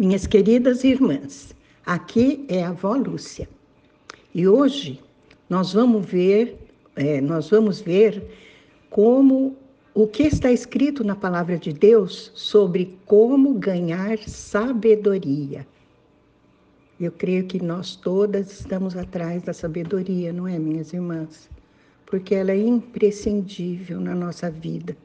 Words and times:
Minhas 0.00 0.26
queridas 0.26 0.82
irmãs, 0.82 1.54
aqui 1.84 2.46
é 2.48 2.64
a 2.64 2.70
avó 2.70 2.94
Lúcia. 2.94 3.46
E 4.34 4.48
hoje 4.48 4.98
nós 5.46 5.74
vamos 5.74 6.06
ver, 6.06 6.56
é, 6.96 7.20
nós 7.20 7.50
vamos 7.50 7.82
ver 7.82 8.24
como 8.88 9.54
o 9.92 10.06
que 10.06 10.22
está 10.22 10.50
escrito 10.50 11.04
na 11.04 11.14
palavra 11.14 11.58
de 11.58 11.70
Deus 11.70 12.32
sobre 12.34 12.96
como 13.04 13.52
ganhar 13.52 14.16
sabedoria. 14.20 15.66
Eu 16.98 17.12
creio 17.12 17.44
que 17.44 17.62
nós 17.62 17.94
todas 17.94 18.58
estamos 18.58 18.96
atrás 18.96 19.42
da 19.42 19.52
sabedoria, 19.52 20.32
não 20.32 20.48
é, 20.48 20.58
minhas 20.58 20.94
irmãs? 20.94 21.46
Porque 22.06 22.34
ela 22.34 22.52
é 22.52 22.58
imprescindível 22.58 24.00
na 24.00 24.14
nossa 24.14 24.50
vida. 24.50 24.96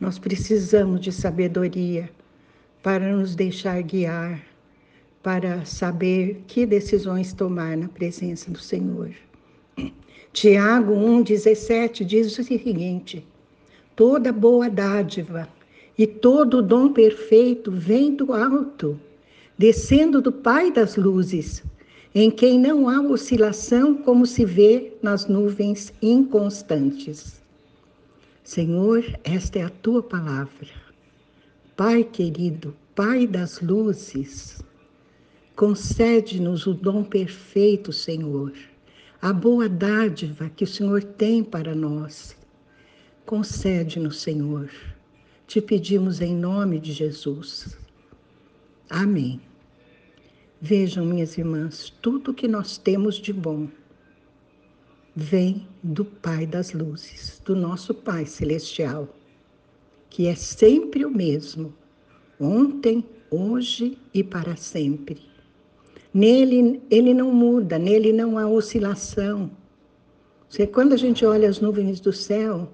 Nós 0.00 0.18
precisamos 0.18 1.00
de 1.02 1.12
sabedoria 1.12 2.10
para 2.84 3.16
nos 3.16 3.34
deixar 3.34 3.82
guiar, 3.82 4.44
para 5.22 5.64
saber 5.64 6.42
que 6.46 6.66
decisões 6.66 7.32
tomar 7.32 7.78
na 7.78 7.88
presença 7.88 8.50
do 8.50 8.58
Senhor. 8.58 9.10
Tiago 10.34 10.92
1,17 10.92 12.04
diz 12.04 12.38
o 12.38 12.44
seguinte: 12.44 13.26
toda 13.96 14.30
boa 14.30 14.68
dádiva 14.68 15.48
e 15.96 16.06
todo 16.06 16.60
dom 16.60 16.92
perfeito 16.92 17.70
vem 17.72 18.14
do 18.14 18.34
alto, 18.34 19.00
descendo 19.56 20.20
do 20.20 20.30
Pai 20.30 20.70
das 20.70 20.94
luzes, 20.94 21.64
em 22.14 22.30
quem 22.30 22.60
não 22.60 22.86
há 22.86 23.00
oscilação 23.00 23.94
como 23.94 24.26
se 24.26 24.44
vê 24.44 24.92
nas 25.00 25.26
nuvens 25.26 25.90
inconstantes. 26.02 27.40
Senhor, 28.42 29.02
esta 29.24 29.60
é 29.60 29.62
a 29.62 29.70
tua 29.70 30.02
palavra. 30.02 30.83
Pai 31.76 32.04
querido, 32.04 32.76
Pai 32.94 33.26
das 33.26 33.60
luzes, 33.60 34.62
concede-nos 35.56 36.68
o 36.68 36.72
dom 36.72 37.02
perfeito, 37.02 37.92
Senhor, 37.92 38.52
a 39.20 39.32
boa 39.32 39.68
dádiva 39.68 40.48
que 40.48 40.62
o 40.62 40.68
Senhor 40.68 41.02
tem 41.02 41.42
para 41.42 41.74
nós. 41.74 42.36
Concede-nos, 43.26 44.20
Senhor. 44.20 44.70
Te 45.48 45.60
pedimos 45.60 46.20
em 46.20 46.32
nome 46.32 46.78
de 46.78 46.92
Jesus. 46.92 47.76
Amém. 48.88 49.40
Vejam, 50.60 51.04
minhas 51.04 51.36
irmãs, 51.36 51.92
tudo 52.00 52.32
que 52.32 52.46
nós 52.46 52.78
temos 52.78 53.16
de 53.16 53.32
bom 53.32 53.68
vem 55.16 55.66
do 55.82 56.04
Pai 56.04 56.46
das 56.46 56.72
luzes, 56.72 57.42
do 57.44 57.56
nosso 57.56 57.92
Pai 57.92 58.26
celestial 58.26 59.08
que 60.14 60.28
é 60.28 60.36
sempre 60.36 61.04
o 61.04 61.10
mesmo, 61.10 61.74
ontem, 62.38 63.04
hoje 63.28 63.98
e 64.14 64.22
para 64.22 64.54
sempre. 64.54 65.20
Nele, 66.14 66.80
ele 66.88 67.12
não 67.12 67.32
muda, 67.32 67.80
nele 67.80 68.12
não 68.12 68.38
há 68.38 68.46
oscilação. 68.46 69.50
Você, 70.48 70.68
quando 70.68 70.92
a 70.92 70.96
gente 70.96 71.26
olha 71.26 71.48
as 71.48 71.58
nuvens 71.58 71.98
do 71.98 72.12
céu, 72.12 72.68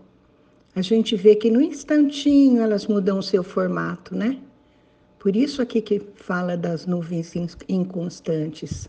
a 0.75 0.83
gente 0.83 1.17
vê 1.17 1.35
que 1.35 1.51
no 1.51 1.63
instantinho 1.63 2.61
elas 2.61 2.87
mudam 2.87 3.19
o 3.19 3.23
seu 3.23 3.43
formato, 3.43 4.15
né? 4.15 4.39
Por 5.19 5.35
isso 5.35 5.63
aqui 5.63 5.81
que 5.81 5.99
fala 6.17 6.59
das 6.59 6.85
nuvens 6.85 7.33
inconstantes. 7.67 8.87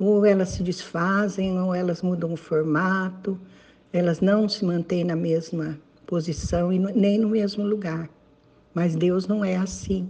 Ou 0.00 0.26
elas 0.26 0.48
se 0.48 0.64
desfazem, 0.64 1.60
ou 1.60 1.72
elas 1.72 2.02
mudam 2.02 2.32
o 2.32 2.36
formato, 2.36 3.38
elas 3.92 4.20
não 4.20 4.48
se 4.48 4.64
mantêm 4.64 5.04
na 5.04 5.14
mesma 5.14 5.78
posição 6.08 6.72
e 6.72 6.78
nem 6.78 7.18
no 7.18 7.28
mesmo 7.28 7.64
lugar. 7.64 8.10
Mas 8.74 8.96
Deus 8.96 9.28
não 9.28 9.44
é 9.44 9.56
assim. 9.56 10.08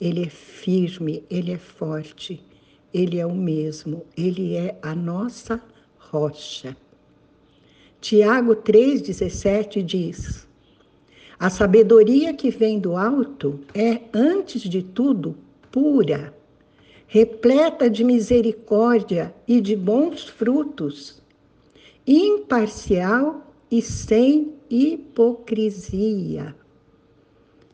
Ele 0.00 0.24
é 0.24 0.28
firme, 0.28 1.24
ele 1.30 1.52
é 1.52 1.58
forte, 1.58 2.44
ele 2.92 3.18
é 3.18 3.24
o 3.24 3.34
mesmo, 3.34 4.04
ele 4.16 4.56
é 4.56 4.76
a 4.82 4.94
nossa 4.94 5.62
rocha. 5.96 6.76
Tiago 8.00 8.56
3,17 8.56 9.80
diz: 9.80 10.48
A 11.38 11.48
sabedoria 11.48 12.34
que 12.34 12.50
vem 12.50 12.80
do 12.80 12.96
alto 12.96 13.60
é, 13.72 14.00
antes 14.12 14.62
de 14.62 14.82
tudo, 14.82 15.36
pura, 15.70 16.34
repleta 17.06 17.88
de 17.88 18.02
misericórdia 18.02 19.32
e 19.46 19.60
de 19.60 19.76
bons 19.76 20.28
frutos, 20.28 21.22
imparcial 22.04 23.51
e 23.72 23.80
sem 23.80 24.52
hipocrisia. 24.68 26.54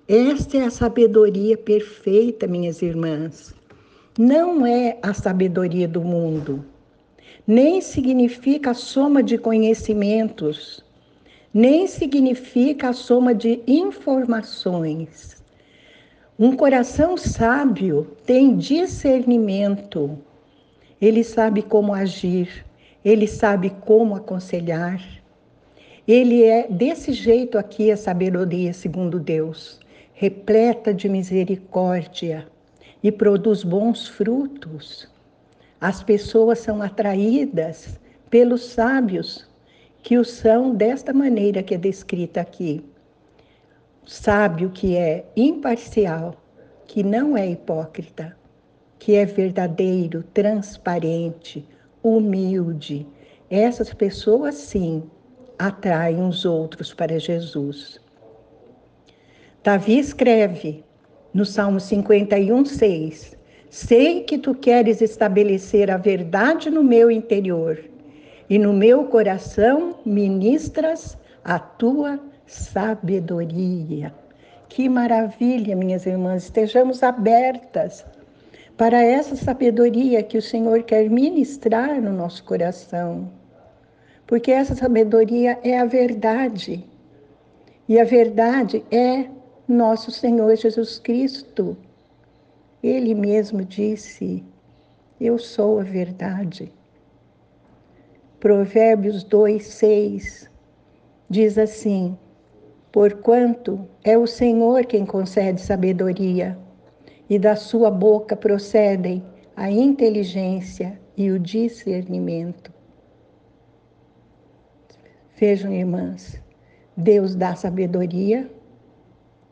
Esta 0.07 0.59
é 0.59 0.65
a 0.65 0.71
sabedoria 0.71 1.59
perfeita, 1.59 2.47
minhas 2.47 2.81
irmãs. 2.81 3.53
Não 4.17 4.65
é 4.65 4.97
a 5.03 5.13
sabedoria 5.13 5.89
do 5.89 6.01
mundo, 6.01 6.65
nem 7.45 7.81
significa 7.81 8.71
a 8.71 8.75
soma 8.75 9.25
de 9.25 9.37
conhecimentos, 9.39 10.85
nem 11.53 11.89
significa 11.89 12.91
a 12.91 12.93
soma 12.93 13.35
de 13.35 13.61
informações. 13.67 15.43
Um 16.39 16.55
coração 16.55 17.17
sábio 17.17 18.07
tem 18.25 18.57
discernimento, 18.57 20.17
ele 21.01 21.25
sabe 21.25 21.61
como 21.61 21.93
agir, 21.93 22.65
ele 23.05 23.27
sabe 23.27 23.71
como 23.71 24.15
aconselhar, 24.15 25.19
ele 26.09 26.43
é 26.43 26.67
desse 26.67 27.13
jeito 27.13 27.59
aqui 27.59 27.91
a 27.91 27.97
sabedoria 27.97 28.73
segundo 28.73 29.21
Deus, 29.21 29.79
repleta 30.15 30.95
de 30.95 31.07
misericórdia 31.07 32.49
e 33.03 33.13
produz 33.13 33.63
bons 33.63 34.09
frutos. 34.09 35.07
As 35.79 36.03
pessoas 36.03 36.61
são 36.61 36.81
atraídas 36.81 38.01
pelos 38.31 38.65
sábios, 38.65 39.47
que 40.03 40.17
o 40.17 40.25
são 40.25 40.75
desta 40.75 41.13
maneira 41.13 41.63
que 41.63 41.75
é 41.75 41.79
descrita 41.79 42.41
aqui. 42.41 42.83
Sábio 44.07 44.71
que 44.71 44.97
é 44.97 45.27
imparcial, 45.37 46.35
que 46.87 47.03
não 47.03 47.37
é 47.37 47.47
hipócrita, 47.51 48.35
que 48.99 49.15
é 49.15 49.27
verdadeiro, 49.27 50.23
transparente, 50.33 51.69
humilde. 52.03 53.07
Essas 53.51 53.93
pessoas, 53.93 54.55
sim, 54.55 55.03
atraem 55.59 56.23
os 56.23 56.45
outros 56.45 56.95
para 56.95 57.19
Jesus. 57.19 58.01
Davi 59.63 59.99
escreve 59.99 60.85
no 61.35 61.45
Salmo 61.45 61.81
51, 61.81 62.65
6: 62.65 63.37
Sei 63.69 64.23
que 64.23 64.39
tu 64.39 64.55
queres 64.55 65.03
estabelecer 65.03 65.91
a 65.91 65.97
verdade 65.97 66.71
no 66.71 66.83
meu 66.83 67.11
interior, 67.11 67.79
e 68.49 68.59
no 68.59 68.73
meu 68.73 69.05
coração 69.05 69.97
ministras 70.07 71.19
a 71.45 71.59
tua 71.59 72.21
sabedoria. 72.47 74.15
Que 74.69 74.89
maravilha, 74.89 75.75
minhas 75.75 76.07
irmãs, 76.07 76.45
estejamos 76.45 77.03
abertas 77.03 78.07
para 78.77 79.03
essa 79.03 79.35
sabedoria 79.35 80.23
que 80.23 80.39
o 80.39 80.43
Senhor 80.43 80.83
quer 80.85 81.11
ministrar 81.11 82.01
no 82.01 82.13
nosso 82.13 82.45
coração 82.45 83.38
porque 84.29 84.53
essa 84.53 84.75
sabedoria 84.75 85.59
é 85.65 85.79
a 85.79 85.87
verdade. 85.87 86.85
E 87.89 87.99
a 87.99 88.05
verdade 88.05 88.85
é 88.91 89.27
nosso 89.67 90.11
Senhor 90.11 90.55
Jesus 90.55 90.99
Cristo. 90.99 91.75
Ele 92.83 93.15
mesmo 93.15 93.65
disse: 93.65 94.45
Eu 95.19 95.39
sou 95.39 95.81
a 95.81 95.83
verdade. 95.83 96.71
Provérbios 98.39 99.25
2, 99.25 99.67
6 99.67 100.51
diz 101.31 101.57
assim: 101.57 102.15
Porquanto 102.93 103.89
é 104.05 104.19
o 104.19 104.27
Senhor 104.27 104.85
quem 104.85 105.07
concede 105.07 105.63
sabedoria, 105.63 106.59
e 107.31 107.39
da 107.39 107.57
sua 107.57 107.91
boca 107.91 108.37
procedem 108.37 109.25
a 109.57 109.71
inteligência 109.71 111.01
e 111.17 111.31
o 111.31 111.39
discernimento. 111.39 112.78
Vejam, 115.39 115.73
irmãs, 115.73 116.43
Deus 116.97 117.37
dá 117.37 117.55
sabedoria 117.55 118.51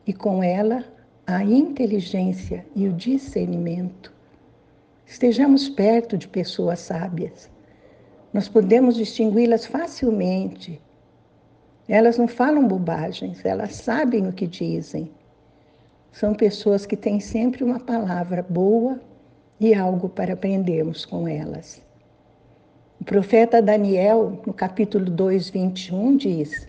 e 0.05 0.11
com 0.11 0.43
ela 0.43 0.83
a 1.25 1.41
inteligência 1.45 2.65
e 2.75 2.89
o 2.89 2.91
discernimento. 2.91 4.13
Estejamos 5.05 5.69
perto 5.69 6.17
de 6.17 6.27
pessoas 6.27 6.81
sábias. 6.81 7.49
Nós 8.33 8.49
podemos 8.49 8.97
distingui-las 8.97 9.65
facilmente. 9.65 10.81
Elas 11.87 12.17
não 12.17 12.27
falam 12.27 12.67
bobagens, 12.67 13.45
elas 13.45 13.75
sabem 13.75 14.27
o 14.27 14.33
que 14.33 14.45
dizem. 14.45 15.09
São 16.11 16.33
pessoas 16.33 16.85
que 16.85 16.97
têm 16.97 17.21
sempre 17.21 17.63
uma 17.63 17.79
palavra 17.79 18.43
boa 18.43 18.99
e 19.57 19.73
algo 19.73 20.09
para 20.09 20.33
aprendermos 20.33 21.05
com 21.05 21.25
elas. 21.29 21.81
O 22.99 23.03
profeta 23.03 23.61
Daniel, 23.61 24.41
no 24.45 24.53
capítulo 24.53 25.05
2, 25.05 25.49
21, 25.49 26.17
diz: 26.17 26.67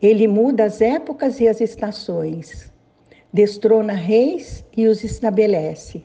Ele 0.00 0.28
muda 0.28 0.64
as 0.64 0.80
épocas 0.80 1.40
e 1.40 1.48
as 1.48 1.60
estações, 1.60 2.72
destrona 3.32 3.92
reis 3.92 4.64
e 4.76 4.86
os 4.86 5.02
estabelece, 5.02 6.04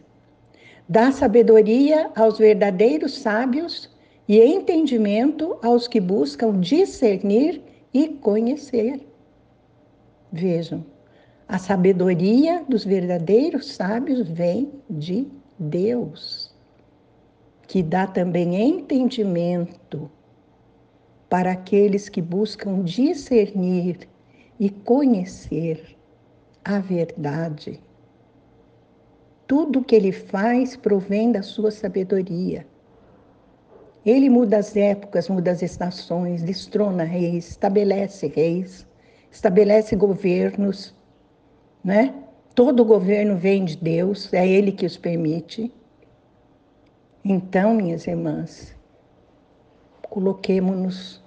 Dá 0.92 1.10
sabedoria 1.10 2.12
aos 2.18 2.38
verdadeiros 2.38 3.20
sábios 3.20 3.90
e 4.28 4.42
entendimento 4.42 5.58
aos 5.64 5.88
que 5.88 6.02
buscam 6.02 6.60
discernir 6.60 7.62
e 7.94 8.10
conhecer. 8.10 9.00
Vejam, 10.30 10.86
a 11.48 11.58
sabedoria 11.58 12.66
dos 12.68 12.84
verdadeiros 12.84 13.68
sábios 13.68 14.28
vem 14.28 14.70
de 14.90 15.30
Deus, 15.58 16.51
que 17.72 17.82
dá 17.82 18.06
também 18.06 18.62
entendimento 18.62 20.12
para 21.30 21.54
aqueles 21.54 22.10
que 22.10 22.22
buscam 22.22 22.84
discernir 22.84 24.10
e 24.60 24.70
conhecer 24.70 25.98
a 26.66 26.80
verdade. 26.80 27.82
Tudo 29.48 29.86
que 29.86 29.96
ele 29.96 30.12
faz 30.12 30.76
provém 30.76 31.32
da 31.32 31.42
sua 31.42 31.72
sabedoria. 31.72 32.68
Ele 34.06 34.30
muda 34.30 34.58
as 34.58 34.76
épocas, 34.76 35.30
muda 35.30 35.52
as 35.52 35.62
estações, 35.62 36.44
destrona 36.44 37.06
reis, 37.06 37.52
estabelece 37.52 38.28
reis, 38.28 38.86
estabelece 39.32 39.96
governos, 39.96 40.94
né? 41.82 42.14
Todo 42.54 42.84
governo 42.84 43.38
vem 43.38 43.64
de 43.64 43.78
Deus, 43.78 44.34
é 44.34 44.46
Ele 44.46 44.74
que 44.74 44.86
os 44.86 44.98
permite. 44.98 45.74
Então, 47.24 47.76
minhas 47.76 48.08
irmãs, 48.08 48.76
coloquemos-nos 50.10 51.22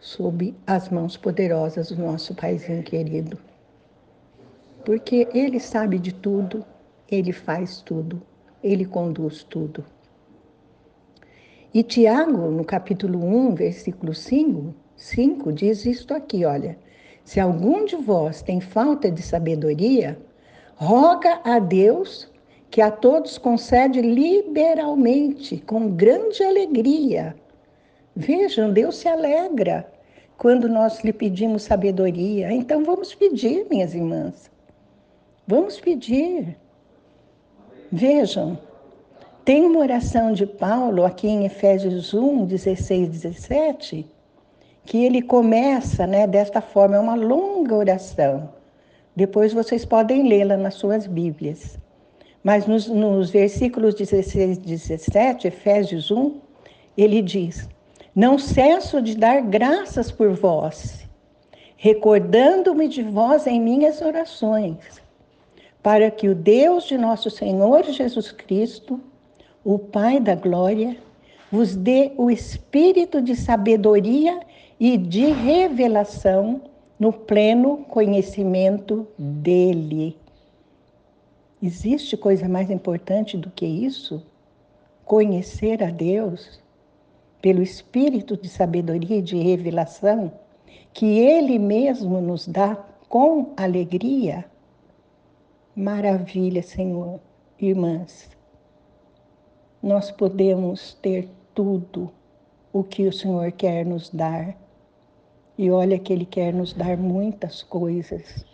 sob 0.00 0.52
as 0.66 0.88
mãos 0.88 1.16
poderosas 1.16 1.92
do 1.92 2.02
nosso 2.02 2.34
Paizinho 2.34 2.82
querido. 2.82 3.38
Porque 4.84 5.28
Ele 5.32 5.60
sabe 5.60 5.96
de 5.96 6.12
tudo, 6.12 6.66
Ele 7.08 7.32
faz 7.32 7.80
tudo, 7.82 8.20
Ele 8.62 8.84
conduz 8.84 9.44
tudo. 9.44 9.84
E 11.72 11.84
Tiago, 11.84 12.50
no 12.50 12.64
capítulo 12.64 13.24
1, 13.24 13.54
versículo 13.54 14.12
5, 14.12 14.74
5 14.96 15.52
diz 15.52 15.86
isto 15.86 16.12
aqui, 16.12 16.44
olha. 16.44 16.76
Se 17.22 17.38
algum 17.38 17.84
de 17.84 17.94
vós 17.94 18.42
tem 18.42 18.60
falta 18.60 19.08
de 19.08 19.22
sabedoria, 19.22 20.18
roga 20.74 21.40
a 21.44 21.60
Deus 21.60 22.30
que 22.74 22.82
a 22.82 22.90
todos 22.90 23.38
concede 23.38 24.00
liberalmente, 24.00 25.58
com 25.58 25.90
grande 25.90 26.42
alegria. 26.42 27.36
Vejam, 28.16 28.72
Deus 28.72 28.96
se 28.96 29.06
alegra 29.06 29.88
quando 30.36 30.68
nós 30.68 31.04
lhe 31.04 31.12
pedimos 31.12 31.62
sabedoria. 31.62 32.50
Então 32.50 32.82
vamos 32.82 33.14
pedir, 33.14 33.64
minhas 33.70 33.94
irmãs. 33.94 34.50
Vamos 35.46 35.78
pedir. 35.78 36.56
Vejam, 37.92 38.58
tem 39.44 39.64
uma 39.64 39.78
oração 39.78 40.32
de 40.32 40.44
Paulo 40.44 41.04
aqui 41.04 41.28
em 41.28 41.44
Efésios 41.44 42.12
1, 42.12 42.44
16, 42.44 43.08
17, 43.08 44.04
que 44.84 45.04
ele 45.04 45.22
começa 45.22 46.08
né, 46.08 46.26
desta 46.26 46.60
forma, 46.60 46.96
é 46.96 46.98
uma 46.98 47.14
longa 47.14 47.76
oração. 47.76 48.48
Depois 49.14 49.52
vocês 49.52 49.84
podem 49.84 50.26
lê-la 50.26 50.56
nas 50.56 50.74
suas 50.74 51.06
Bíblias. 51.06 51.83
Mas 52.44 52.66
nos, 52.66 52.86
nos 52.86 53.30
versículos 53.30 53.94
16 53.94 54.58
e 54.58 54.60
17, 54.60 55.48
Efésios 55.48 56.10
1, 56.10 56.38
ele 56.94 57.22
diz: 57.22 57.66
Não 58.14 58.38
cesso 58.38 59.00
de 59.00 59.16
dar 59.16 59.40
graças 59.40 60.12
por 60.12 60.30
vós, 60.34 61.08
recordando-me 61.78 62.86
de 62.86 63.02
vós 63.02 63.46
em 63.46 63.58
minhas 63.58 64.02
orações, 64.02 64.76
para 65.82 66.10
que 66.10 66.28
o 66.28 66.34
Deus 66.34 66.84
de 66.84 66.98
nosso 66.98 67.30
Senhor 67.30 67.82
Jesus 67.84 68.30
Cristo, 68.30 69.00
o 69.64 69.78
Pai 69.78 70.20
da 70.20 70.34
glória, 70.34 70.98
vos 71.50 71.74
dê 71.74 72.12
o 72.18 72.30
espírito 72.30 73.22
de 73.22 73.34
sabedoria 73.34 74.38
e 74.78 74.98
de 74.98 75.24
revelação 75.24 76.60
no 77.00 77.10
pleno 77.10 77.78
conhecimento 77.88 79.08
dele. 79.18 80.23
Existe 81.62 82.16
coisa 82.16 82.48
mais 82.48 82.70
importante 82.70 83.36
do 83.36 83.50
que 83.50 83.66
isso? 83.66 84.24
Conhecer 85.04 85.82
a 85.82 85.90
Deus 85.90 86.60
pelo 87.40 87.62
espírito 87.62 88.36
de 88.36 88.48
sabedoria 88.48 89.18
e 89.18 89.22
de 89.22 89.36
revelação 89.36 90.32
que 90.92 91.18
ele 91.18 91.58
mesmo 91.58 92.20
nos 92.20 92.46
dá 92.46 92.76
com 93.08 93.52
alegria. 93.56 94.44
Maravilha, 95.74 96.62
Senhor, 96.62 97.20
irmãs. 97.58 98.30
Nós 99.82 100.10
podemos 100.10 100.94
ter 100.94 101.28
tudo 101.54 102.10
o 102.72 102.82
que 102.82 103.06
o 103.06 103.12
Senhor 103.12 103.52
quer 103.52 103.84
nos 103.84 104.08
dar 104.10 104.56
e 105.56 105.70
olha 105.70 105.98
que 105.98 106.12
Ele 106.12 106.26
quer 106.26 106.52
nos 106.52 106.72
dar 106.72 106.96
muitas 106.96 107.62
coisas. 107.62 108.44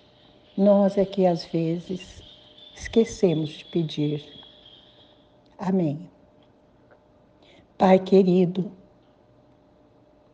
Nós 0.57 0.99
é 0.99 1.05
que 1.05 1.27
às 1.27 1.45
vezes 1.47 2.23
esquecemos 2.75 3.51
de 3.51 3.65
pedir. 3.67 4.25
Amém. 5.59 6.09
Pai 7.77 7.99
querido, 7.99 8.71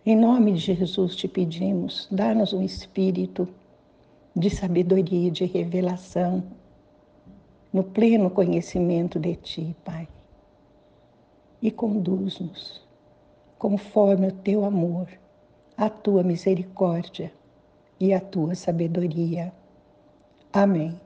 em 0.05 0.17
nome 0.17 0.53
de 0.53 0.59
Jesus 0.59 1.17
te 1.17 1.29
pedimos, 1.29 2.09
dá-nos 2.11 2.53
um 2.53 2.63
espírito 2.63 3.49
de 4.35 4.51
sabedoria 4.51 5.29
e 5.29 5.31
de 5.31 5.45
revelação 5.45 6.45
no 7.73 7.83
pleno 7.83 8.31
conhecimento 8.31 9.19
de 9.19 9.37
Ti, 9.37 9.77
Pai. 9.85 10.09
E 11.61 11.71
conduz-nos 11.71 12.83
conforme 13.59 14.29
o 14.29 14.33
Teu 14.33 14.65
amor 14.65 15.09
a 15.77 15.91
tua 15.91 16.23
misericórdia 16.23 17.31
e 18.01 18.15
a 18.15 18.21
tua 18.21 18.55
sabedoria. 18.55 19.53
Amém. 20.53 20.99